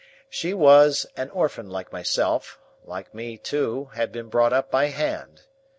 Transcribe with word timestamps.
She 0.31 0.51
was 0.55 1.05
an 1.15 1.29
orphan 1.29 1.69
like 1.69 1.91
myself; 1.91 2.57
like 2.85 3.13
me, 3.13 3.37
too, 3.37 3.91
had 3.93 4.11
been 4.11 4.29
brought 4.29 4.51
up 4.51 4.71
by 4.71 4.85
hand. 4.85 5.43